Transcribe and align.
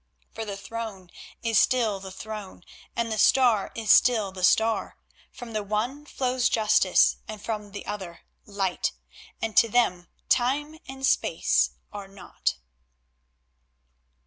For 0.33 0.45
the 0.45 0.57
Throne 0.57 1.11
is 1.43 1.59
still 1.59 1.99
the 1.99 2.09
Throne, 2.11 2.63
and 2.95 3.11
the 3.11 3.19
star 3.19 3.71
is 3.75 3.91
still 3.91 4.31
the 4.31 4.43
star; 4.43 4.97
from 5.31 5.53
the 5.53 5.61
one 5.61 6.07
flows 6.07 6.49
justice 6.49 7.17
and 7.27 7.39
from 7.39 7.69
the 7.71 7.85
other 7.85 8.21
light, 8.47 8.93
and 9.43 9.55
to 9.57 9.69
them 9.69 10.07
time 10.27 10.79
and 10.87 11.05
space 11.05 11.73
are 11.93 12.07
naught. 12.07 12.55